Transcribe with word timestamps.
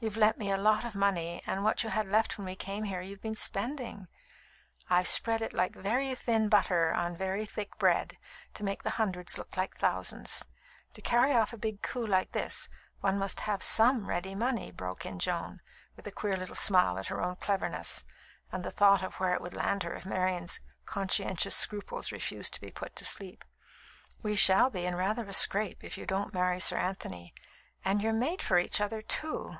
You've 0.00 0.18
lent 0.18 0.36
me 0.36 0.50
a 0.50 0.58
lot 0.58 0.84
of 0.84 0.94
money; 0.94 1.42
and 1.46 1.64
what 1.64 1.82
you 1.82 1.88
had 1.88 2.06
left 2.06 2.36
when 2.36 2.44
we 2.44 2.56
came 2.56 2.84
here, 2.84 3.00
you've 3.00 3.22
been 3.22 3.34
spending" 3.34 4.06
"I've 4.90 5.08
spread 5.08 5.40
it 5.40 5.54
like 5.54 5.74
very 5.74 6.14
thin 6.14 6.50
butter 6.50 6.92
on 6.92 7.16
very 7.16 7.46
thick 7.46 7.78
bread, 7.78 8.18
to 8.52 8.62
make 8.62 8.82
the 8.82 8.90
hundreds 9.00 9.38
look 9.38 9.56
like 9.56 9.72
thousands. 9.74 10.44
To 10.92 11.00
carry 11.00 11.32
off 11.32 11.54
a 11.54 11.56
big 11.56 11.80
coup 11.80 12.04
like 12.06 12.32
this, 12.32 12.68
one 13.00 13.18
must 13.18 13.40
have 13.48 13.62
some 13.62 14.06
ready 14.06 14.34
money," 14.34 14.70
broke 14.70 15.06
in 15.06 15.18
Joan, 15.18 15.62
with 15.96 16.06
a 16.06 16.12
queer 16.12 16.36
little 16.36 16.54
smile 16.54 16.98
at 16.98 17.06
her 17.06 17.22
own 17.22 17.36
cleverness, 17.36 18.04
and 18.52 18.62
the 18.62 18.70
thought 18.70 19.02
of 19.02 19.14
where 19.14 19.32
it 19.32 19.40
would 19.40 19.54
land 19.54 19.84
her 19.84 19.94
if 19.94 20.04
Marian's 20.04 20.60
"conscientious 20.84 21.56
scruples" 21.56 22.12
refused 22.12 22.52
to 22.52 22.60
be 22.60 22.70
put 22.70 22.94
to 22.96 23.06
sleep. 23.06 23.42
"We 24.22 24.34
shall 24.34 24.68
be 24.68 24.84
in 24.84 24.96
rather 24.96 25.26
a 25.26 25.32
scrape 25.32 25.82
if 25.82 25.96
you 25.96 26.04
won't 26.06 26.34
marry 26.34 26.60
Sir 26.60 26.76
Anthony 26.76 27.32
and 27.86 28.02
you're 28.02 28.12
made 28.12 28.42
for 28.42 28.58
each 28.58 28.82
other, 28.82 29.00
too. 29.00 29.56